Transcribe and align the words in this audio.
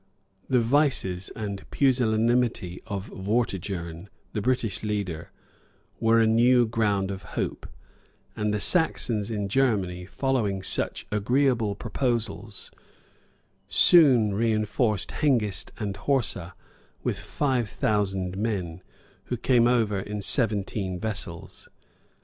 []The 0.55 0.59
vices, 0.59 1.29
and 1.35 1.69
pusillanimity 1.69 2.81
of 2.87 3.05
Vortigern, 3.11 4.09
the 4.33 4.41
British 4.41 4.81
leader, 4.81 5.29
were 5.99 6.19
a 6.19 6.25
new 6.25 6.65
ground 6.65 7.11
of 7.11 7.21
hope; 7.37 7.67
and 8.35 8.51
the 8.51 8.59
Saxons 8.59 9.29
in 9.29 9.47
Germany, 9.47 10.07
following 10.07 10.63
such 10.63 11.05
agreeable 11.11 11.75
prospects, 11.75 12.71
soon 13.67 14.31
reënforced 14.31 15.11
Hengist 15.21 15.71
and 15.77 15.95
Horsa 15.97 16.55
with 17.03 17.19
five 17.19 17.69
thousand 17.69 18.37
men, 18.37 18.81
who 19.25 19.37
came 19.37 19.67
over 19.67 19.99
in 19.99 20.19
seventeen 20.19 20.99
vessels. 20.99 21.69